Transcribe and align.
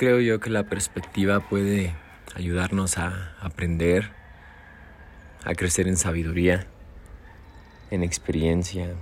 creo 0.00 0.18
yo 0.18 0.40
que 0.40 0.48
la 0.48 0.62
perspectiva 0.62 1.40
puede 1.40 1.94
ayudarnos 2.34 2.96
a 2.96 3.36
aprender, 3.38 4.12
a 5.44 5.54
crecer 5.54 5.88
en 5.88 5.98
sabiduría, 5.98 6.66
en 7.90 8.02
experiencia, 8.02 8.94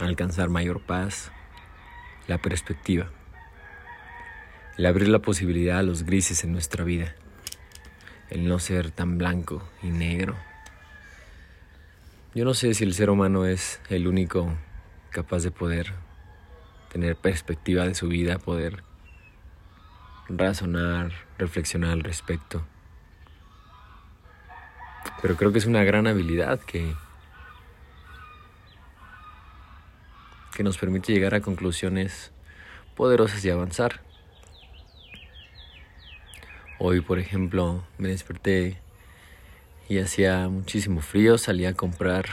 a 0.00 0.06
alcanzar 0.06 0.48
mayor 0.48 0.80
paz. 0.80 1.32
La 2.28 2.38
perspectiva. 2.38 3.10
El 4.78 4.86
abrir 4.86 5.08
la 5.08 5.18
posibilidad 5.18 5.80
a 5.80 5.82
los 5.82 6.04
grises 6.04 6.44
en 6.44 6.52
nuestra 6.52 6.82
vida. 6.82 7.14
El 8.30 8.48
no 8.48 8.58
ser 8.58 8.92
tan 8.92 9.18
blanco 9.18 9.68
y 9.82 9.88
negro. 9.88 10.34
Yo 12.34 12.46
no 12.46 12.54
sé 12.54 12.72
si 12.72 12.84
el 12.84 12.94
ser 12.94 13.10
humano 13.10 13.44
es 13.44 13.82
el 13.90 14.08
único 14.08 14.56
capaz 15.10 15.42
de 15.42 15.50
poder 15.50 15.92
tener 16.90 17.16
perspectiva 17.16 17.84
de 17.84 17.94
su 17.94 18.08
vida, 18.08 18.38
poder 18.38 18.82
razonar, 20.28 21.12
reflexionar 21.38 21.90
al 21.90 22.02
respecto. 22.02 22.64
Pero 25.22 25.36
creo 25.36 25.52
que 25.52 25.58
es 25.58 25.66
una 25.66 25.84
gran 25.84 26.06
habilidad 26.06 26.60
que, 26.60 26.94
que 30.54 30.62
nos 30.62 30.78
permite 30.78 31.12
llegar 31.12 31.34
a 31.34 31.40
conclusiones 31.40 32.32
poderosas 32.94 33.44
y 33.44 33.50
avanzar. 33.50 34.00
Hoy, 36.78 37.00
por 37.00 37.18
ejemplo, 37.18 37.84
me 37.98 38.08
desperté 38.08 38.78
y 39.88 39.98
hacía 39.98 40.48
muchísimo 40.48 41.00
frío, 41.00 41.38
salí 41.38 41.64
a 41.64 41.74
comprar 41.74 42.26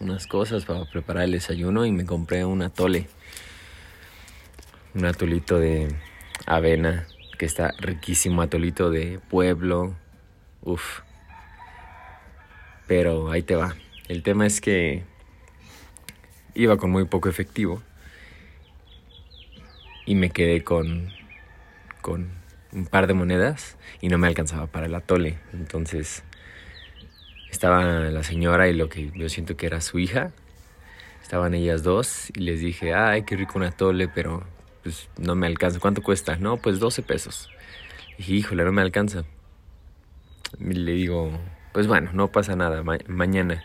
unas 0.00 0.26
cosas 0.26 0.64
para 0.64 0.84
preparar 0.84 1.24
el 1.24 1.32
desayuno 1.32 1.84
y 1.84 1.92
me 1.92 2.06
compré 2.06 2.44
un 2.44 2.62
atole. 2.62 3.08
Un 4.94 5.04
atolito 5.04 5.58
de 5.58 5.94
avena 6.46 7.06
que 7.38 7.46
está 7.46 7.72
riquísimo, 7.78 8.42
atolito 8.42 8.90
de 8.90 9.20
pueblo. 9.30 9.94
Uf. 10.62 11.00
Pero 12.86 13.30
ahí 13.30 13.42
te 13.42 13.54
va. 13.54 13.74
El 14.08 14.22
tema 14.22 14.46
es 14.46 14.60
que 14.60 15.04
iba 16.54 16.76
con 16.76 16.90
muy 16.90 17.04
poco 17.04 17.28
efectivo 17.28 17.82
y 20.04 20.14
me 20.14 20.30
quedé 20.30 20.64
con 20.64 21.12
con 22.00 22.30
un 22.72 22.86
par 22.86 23.06
de 23.06 23.14
monedas 23.14 23.76
y 24.00 24.08
no 24.08 24.18
me 24.18 24.26
alcanzaba 24.26 24.66
para 24.66 24.86
el 24.86 24.94
atole. 24.94 25.38
Entonces 25.52 26.24
estaba 27.50 27.82
la 27.84 28.22
señora 28.22 28.68
y 28.68 28.74
lo 28.74 28.88
que 28.88 29.10
yo 29.14 29.28
siento 29.28 29.56
que 29.56 29.66
era 29.66 29.80
su 29.80 29.98
hija. 29.98 30.32
Estaban 31.22 31.54
ellas 31.54 31.82
dos 31.82 32.30
y 32.34 32.40
les 32.40 32.60
dije, 32.60 32.94
ay, 32.94 33.22
qué 33.22 33.36
rico 33.36 33.58
un 33.58 33.64
atole, 33.64 34.08
pero 34.08 34.44
pues 34.82 35.08
no 35.18 35.34
me 35.34 35.46
alcanza. 35.46 35.80
¿Cuánto 35.80 36.02
cuesta? 36.02 36.36
No, 36.36 36.56
pues 36.56 36.78
12 36.78 37.02
pesos. 37.02 37.48
Y 38.16 38.22
dije, 38.22 38.32
híjole, 38.34 38.64
no 38.64 38.72
me 38.72 38.82
alcanza. 38.82 39.24
Le 40.58 40.92
digo, 40.92 41.30
pues 41.72 41.86
bueno, 41.86 42.10
no 42.12 42.28
pasa 42.28 42.56
nada, 42.56 42.82
mañana. 43.06 43.62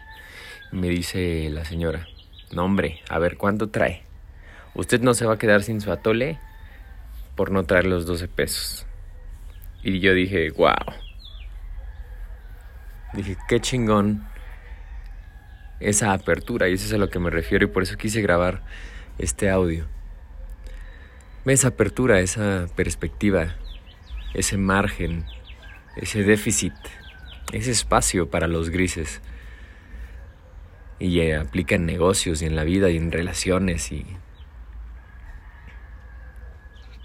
me 0.72 0.90
dice 0.90 1.50
la 1.50 1.66
señora, 1.66 2.08
no 2.52 2.66
hombre, 2.66 3.02
a 3.10 3.20
ver, 3.20 3.38
¿cuánto 3.38 3.70
trae? 3.70 4.04
Usted 4.76 5.02
no 5.02 5.14
se 5.14 5.26
va 5.26 5.36
a 5.36 5.38
quedar 5.38 5.64
sin 5.64 5.82
su 5.82 5.92
atole 5.92 6.40
por 7.36 7.52
no 7.52 7.64
traer 7.64 7.86
los 7.86 8.06
12 8.06 8.28
pesos. 8.28 8.86
Y 9.84 10.00
yo 10.00 10.14
dije, 10.14 10.50
wow. 10.52 10.74
Dije, 13.14 13.38
qué 13.48 13.60
chingón 13.60 14.28
esa 15.80 16.14
apertura. 16.14 16.70
Y 16.70 16.74
eso 16.74 16.86
es 16.86 16.94
a 16.94 16.98
lo 16.98 17.10
que 17.10 17.20
me 17.20 17.30
refiero 17.30 17.66
y 17.66 17.68
por 17.68 17.84
eso 17.84 17.98
quise 17.98 18.22
grabar 18.22 18.62
este 19.18 19.50
audio. 19.50 19.86
Esa 21.46 21.68
apertura, 21.68 22.22
esa 22.22 22.68
perspectiva, 22.74 23.58
ese 24.34 24.58
margen, 24.58 25.26
ese 25.98 26.24
déficit, 26.24 26.74
ese 27.52 27.72
espacio 27.72 28.30
para 28.30 28.48
los 28.48 28.70
grises. 28.70 29.22
Y 31.00 31.20
eh, 31.20 31.36
aplica 31.36 31.76
en 31.76 31.86
negocios 31.86 32.42
y 32.42 32.46
en 32.46 32.56
la 32.56 32.64
vida 32.64 32.90
y 32.90 32.96
en 32.96 33.12
relaciones 33.12 33.92
y 33.92 34.06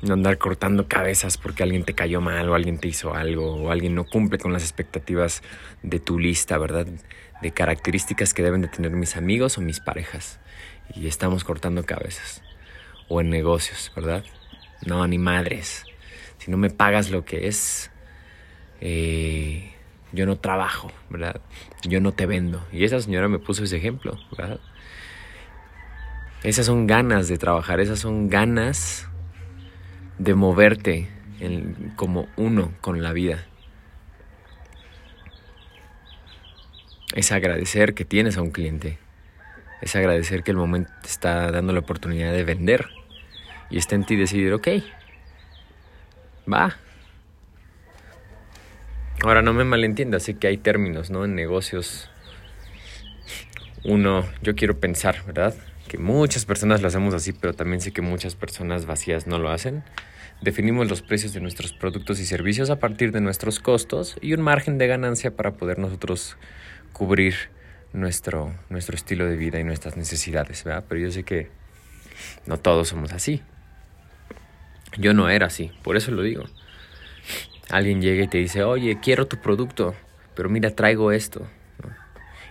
no 0.03 0.15
andar 0.15 0.39
cortando 0.39 0.87
cabezas 0.87 1.37
porque 1.37 1.65
alguien 1.65 1.83
te 1.83 1.95
cayó 1.95 2.21
mal 2.21 2.49
o 2.49 2.55
alguien 2.55 2.79
te 2.79 2.87
hizo 2.87 3.15
algo 3.15 3.57
o 3.57 3.73
alguien 3.73 3.97
no 3.97 4.05
cumple 4.05 4.39
con 4.39 4.53
las 4.53 4.63
expectativas 4.63 5.43
de 5.83 5.99
tu 5.99 6.17
lista, 6.17 6.59
¿verdad? 6.59 6.87
De 7.43 7.51
características 7.51 8.35
que 8.35 8.45
deben 8.45 8.61
de 8.61 8.69
tener 8.69 8.93
mis 8.93 9.17
amigos 9.17 9.59
o 9.59 9.63
mis 9.63 9.81
parejas. 9.81 10.39
Y 10.95 11.09
estamos 11.09 11.43
cortando 11.43 11.85
cabezas. 11.85 12.45
O 13.09 13.21
en 13.21 13.31
negocios, 13.31 13.91
¿verdad? 13.97 14.25
No, 14.87 15.07
ni 15.07 15.19
madres. 15.19 15.85
Si 16.39 16.51
no 16.51 16.57
me 16.57 16.71
pagas 16.71 17.11
lo 17.11 17.25
que 17.25 17.49
es, 17.49 17.91
eh, 18.81 19.73
yo 20.13 20.27
no 20.27 20.39
trabajo, 20.39 20.91
¿verdad? 21.11 21.41
Yo 21.85 22.01
no 22.01 22.13
te 22.13 22.27
vendo. 22.27 22.67
Y 22.73 22.85
esa 22.85 23.01
señora 23.01 23.29
me 23.29 23.39
puso 23.39 23.65
ese 23.65 23.77
ejemplo, 23.77 24.19
¿verdad? 24.37 24.61
Esas 26.43 26.67
son 26.67 26.87
ganas 26.87 27.29
de 27.29 27.37
trabajar, 27.37 27.81
esas 27.81 27.99
son 27.99 28.29
ganas 28.29 29.09
de 30.19 30.35
moverte 30.35 31.09
como 31.97 32.29
uno 32.37 32.73
con 32.81 33.03
la 33.03 33.13
vida. 33.13 33.45
Es 37.15 37.33
agradecer 37.33 37.95
que 37.95 38.05
tienes 38.05 38.37
a 38.37 38.43
un 38.43 38.51
cliente. 38.51 38.99
Es 39.81 39.97
agradecer 39.97 40.43
que 40.43 40.51
el 40.51 40.57
momento 40.57 40.91
te 41.03 41.09
está 41.09 41.51
dando 41.51 41.73
la 41.73 41.81
oportunidad 41.81 42.33
de 42.33 42.45
vender. 42.45 42.89
Y 43.71 43.79
está 43.79 43.95
en 43.95 44.05
ti 44.05 44.17
decidir, 44.17 44.53
ok, 44.53 44.69
va. 46.51 46.77
Ahora 49.23 49.43
no 49.43 49.53
me 49.53 49.65
malentiendas, 49.65 50.23
sé 50.23 50.39
que 50.39 50.47
hay 50.47 50.59
términos, 50.59 51.11
¿no? 51.11 51.25
En 51.25 51.35
negocios. 51.35 52.11
Uno, 53.85 54.25
yo 54.43 54.55
quiero 54.55 54.79
pensar, 54.79 55.25
¿verdad? 55.27 55.55
que 55.89 55.99
muchas 55.99 56.45
personas 56.45 56.83
lo 56.83 56.89
hacemos 56.89 57.15
así, 57.15 57.33
pero 57.33 57.55
también 57.55 57.81
sé 57.81 57.91
que 57.91 58.03
muchas 58.03 58.37
personas 58.37 58.87
vacías 58.87 59.27
no 59.27 59.39
lo 59.39 59.51
hacen. 59.51 59.83
Definimos 60.41 60.89
los 60.89 61.03
precios 61.03 61.33
de 61.33 61.41
nuestros 61.41 61.73
productos 61.73 62.21
y 62.21 62.27
servicios 62.27 62.71
a 62.71 62.79
partir 62.79 63.11
de 63.11 63.21
nuestros 63.21 63.59
costos 63.59 64.17
y 64.21 64.35
un 64.35 64.43
margen 64.43 64.79
de 64.79 64.87
ganancia 64.87 65.35
para 65.35 65.55
poder 65.55 65.81
nosotros 65.81 66.37
cubrir 66.93 67.35
nuestro, 67.93 68.55
nuestro 68.69 68.95
estilo 68.95 69.25
de 69.25 69.37
vida 69.37 69.59
y 69.59 69.65
nuestras 69.65 69.97
necesidades, 69.97 70.63
¿verdad? 70.63 70.85
Pero 70.89 71.01
yo 71.01 71.11
sé 71.11 71.25
que 71.25 71.51
no 72.47 72.59
todos 72.59 72.89
somos 72.89 73.13
así. 73.13 73.43
Yo 74.99 75.15
no 75.15 75.31
era 75.31 75.47
así, 75.47 75.71
por 75.83 75.97
eso 75.97 76.11
lo 76.11 76.23
digo. 76.23 76.45
Alguien 77.71 78.03
llega 78.03 78.25
y 78.25 78.29
te 78.29 78.39
dice, 78.39 78.65
oye, 78.65 78.99
quiero 79.01 79.27
tu 79.27 79.37
producto, 79.37 79.95
pero 80.35 80.49
mira, 80.49 80.71
traigo 80.71 81.13
esto. 81.13 81.47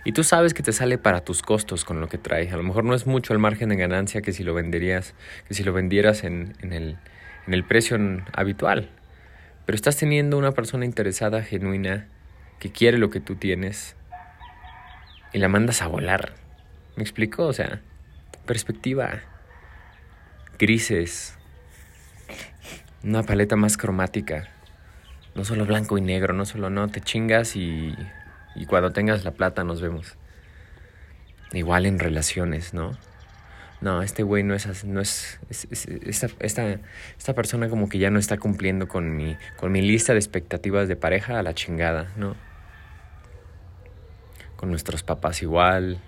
Y 0.04 0.12
tú 0.12 0.24
sabes 0.24 0.54
que 0.54 0.62
te 0.62 0.72
sale 0.72 0.96
para 0.96 1.22
tus 1.22 1.42
costos 1.42 1.84
con 1.84 2.00
lo 2.00 2.08
que 2.08 2.16
trae. 2.16 2.48
A 2.50 2.56
lo 2.56 2.62
mejor 2.62 2.84
no 2.84 2.94
es 2.94 3.06
mucho 3.06 3.34
el 3.34 3.38
margen 3.38 3.68
de 3.68 3.76
ganancia 3.76 4.22
que 4.22 4.32
si 4.32 4.44
lo 4.44 4.54
venderías, 4.54 5.14
que 5.46 5.54
si 5.54 5.64
lo 5.64 5.74
vendieras 5.74 6.24
en, 6.24 6.54
el, 6.62 6.96
en 7.46 7.54
el 7.54 7.64
precio 7.64 7.98
habitual. 8.32 8.88
Pero 9.66 9.76
estás 9.76 9.98
teniendo 9.98 10.38
una 10.38 10.52
persona 10.52 10.86
interesada, 10.86 11.42
genuina, 11.42 12.06
que 12.58 12.72
quiere 12.72 12.96
lo 12.96 13.10
que 13.10 13.20
tú 13.20 13.34
tienes 13.34 13.96
y 15.32 15.38
la 15.38 15.48
mandas 15.48 15.82
a 15.82 15.88
volar. 15.88 16.32
¿Me 16.96 17.02
explico? 17.02 17.44
O 17.44 17.52
sea, 17.52 17.82
perspectiva, 18.46 19.20
grises, 20.58 21.37
una 23.02 23.22
paleta 23.22 23.56
más 23.56 23.76
cromática, 23.76 24.48
no 25.34 25.44
solo 25.44 25.66
blanco 25.66 25.98
y 25.98 26.00
negro, 26.00 26.34
no 26.34 26.44
solo 26.44 26.70
no, 26.70 26.88
te 26.88 27.00
chingas 27.00 27.56
y 27.56 27.94
y 28.58 28.66
cuando 28.66 28.90
tengas 28.90 29.24
la 29.24 29.30
plata 29.30 29.64
nos 29.64 29.80
vemos. 29.80 30.16
Igual 31.52 31.86
en 31.86 31.98
relaciones, 31.98 32.74
¿no? 32.74 32.98
No, 33.80 34.02
este 34.02 34.24
güey 34.24 34.42
no 34.42 34.54
es, 34.54 34.84
no 34.84 35.00
es, 35.00 35.38
esta, 35.48 36.28
esta, 36.40 37.34
persona 37.34 37.68
como 37.68 37.88
que 37.88 37.98
ya 37.98 38.10
no 38.10 38.18
está 38.18 38.36
cumpliendo 38.36 38.88
con 38.88 39.16
mi, 39.16 39.36
con 39.56 39.70
mi 39.70 39.80
lista 39.80 40.12
de 40.12 40.18
expectativas 40.18 40.88
de 40.88 40.96
pareja 40.96 41.38
a 41.38 41.42
la 41.44 41.54
chingada, 41.54 42.12
¿no? 42.16 42.34
Con 44.56 44.70
nuestros 44.70 45.04
papás 45.04 45.42
igual, 45.42 46.02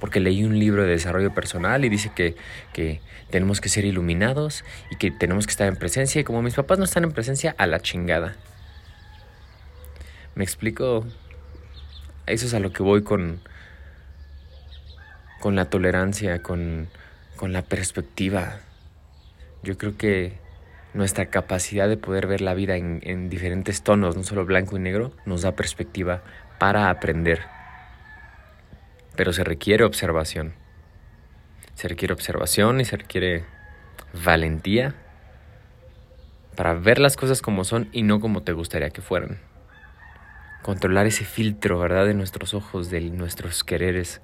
porque 0.00 0.20
leí 0.20 0.44
un 0.44 0.58
libro 0.58 0.82
de 0.82 0.90
desarrollo 0.90 1.34
personal 1.34 1.84
y 1.84 1.88
dice 1.88 2.10
que, 2.14 2.36
que, 2.72 3.00
tenemos 3.30 3.60
que 3.60 3.68
ser 3.68 3.84
iluminados 3.84 4.64
y 4.90 4.96
que 4.96 5.10
tenemos 5.10 5.46
que 5.46 5.50
estar 5.50 5.68
en 5.68 5.76
presencia 5.76 6.20
y 6.20 6.24
como 6.24 6.40
mis 6.40 6.54
papás 6.54 6.78
no 6.78 6.84
están 6.84 7.04
en 7.04 7.12
presencia, 7.12 7.54
a 7.58 7.66
la 7.66 7.80
chingada. 7.80 8.36
¿Me 10.34 10.44
explico? 10.44 11.06
Eso 12.26 12.46
es 12.46 12.54
a 12.54 12.60
lo 12.60 12.72
que 12.72 12.82
voy 12.82 13.02
con, 13.02 13.40
con 15.40 15.56
la 15.56 15.66
tolerancia, 15.66 16.42
con, 16.42 16.88
con 17.36 17.52
la 17.52 17.62
perspectiva. 17.62 18.60
Yo 19.62 19.76
creo 19.76 19.96
que 19.96 20.38
nuestra 20.94 21.26
capacidad 21.26 21.88
de 21.88 21.96
poder 21.96 22.26
ver 22.26 22.40
la 22.40 22.54
vida 22.54 22.76
en, 22.76 23.00
en, 23.02 23.28
diferentes 23.28 23.82
tonos, 23.82 24.16
no 24.16 24.22
solo 24.22 24.44
blanco 24.44 24.76
y 24.76 24.80
negro, 24.80 25.12
nos 25.26 25.42
da 25.42 25.56
perspectiva 25.56 26.22
para 26.58 26.90
aprender. 26.90 27.57
Pero 29.18 29.32
se 29.32 29.42
requiere 29.42 29.82
observación. 29.82 30.54
Se 31.74 31.88
requiere 31.88 32.14
observación 32.14 32.80
y 32.80 32.84
se 32.84 32.96
requiere 32.96 33.44
valentía 34.12 34.94
para 36.54 36.74
ver 36.74 37.00
las 37.00 37.16
cosas 37.16 37.42
como 37.42 37.64
son 37.64 37.88
y 37.90 38.02
no 38.02 38.20
como 38.20 38.44
te 38.44 38.52
gustaría 38.52 38.90
que 38.90 39.02
fueran. 39.02 39.40
Controlar 40.62 41.08
ese 41.08 41.24
filtro, 41.24 41.80
¿verdad? 41.80 42.06
De 42.06 42.14
nuestros 42.14 42.54
ojos, 42.54 42.90
de 42.90 43.00
nuestros 43.10 43.64
quereres 43.64 44.20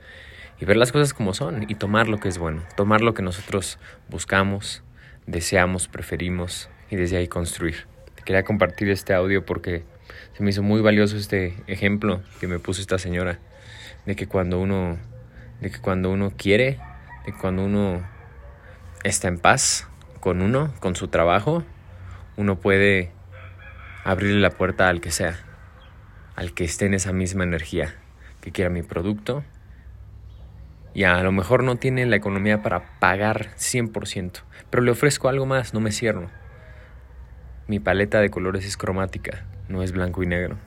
y 0.60 0.64
ver 0.64 0.76
las 0.76 0.92
cosas 0.92 1.12
como 1.12 1.34
son 1.34 1.68
y 1.68 1.74
tomar 1.74 2.06
lo 2.06 2.20
que 2.20 2.28
es 2.28 2.38
bueno, 2.38 2.62
tomar 2.76 3.00
lo 3.00 3.14
que 3.14 3.22
nosotros 3.22 3.80
buscamos, 4.08 4.84
deseamos, 5.26 5.88
preferimos 5.88 6.70
y 6.88 6.94
desde 6.94 7.16
ahí 7.16 7.26
construir. 7.26 7.88
Te 8.14 8.22
quería 8.22 8.44
compartir 8.44 8.90
este 8.90 9.12
audio 9.12 9.44
porque 9.44 9.82
se 10.34 10.44
me 10.44 10.50
hizo 10.50 10.62
muy 10.62 10.82
valioso 10.82 11.16
este 11.16 11.56
ejemplo 11.66 12.22
que 12.38 12.46
me 12.46 12.60
puso 12.60 12.80
esta 12.80 12.98
señora 12.98 13.40
de 14.06 14.16
que 14.16 14.26
cuando 14.26 14.60
uno 14.60 14.98
de 15.60 15.70
que 15.70 15.80
cuando 15.80 16.10
uno 16.10 16.32
quiere, 16.36 16.78
de 17.24 17.32
cuando 17.32 17.64
uno 17.64 18.06
está 19.02 19.28
en 19.28 19.38
paz 19.38 19.88
con 20.20 20.42
uno, 20.42 20.72
con 20.80 20.96
su 20.96 21.08
trabajo, 21.08 21.64
uno 22.36 22.56
puede 22.56 23.12
abrirle 24.04 24.40
la 24.40 24.50
puerta 24.50 24.88
al 24.88 25.00
que 25.00 25.10
sea, 25.10 25.38
al 26.36 26.52
que 26.52 26.64
esté 26.64 26.86
en 26.86 26.94
esa 26.94 27.12
misma 27.12 27.44
energía, 27.44 27.94
que 28.40 28.52
quiera 28.52 28.70
mi 28.70 28.82
producto. 28.82 29.44
Y 30.92 31.04
a 31.04 31.22
lo 31.22 31.32
mejor 31.32 31.62
no 31.62 31.76
tiene 31.76 32.06
la 32.06 32.16
economía 32.16 32.62
para 32.62 32.98
pagar 33.00 33.50
100%, 33.56 34.42
pero 34.70 34.82
le 34.82 34.90
ofrezco 34.92 35.28
algo 35.28 35.46
más, 35.46 35.74
no 35.74 35.80
me 35.80 35.92
cierro. 35.92 36.30
Mi 37.66 37.80
paleta 37.80 38.20
de 38.20 38.30
colores 38.30 38.64
es 38.64 38.76
cromática, 38.76 39.44
no 39.68 39.82
es 39.82 39.92
blanco 39.92 40.22
y 40.22 40.26
negro. 40.26 40.58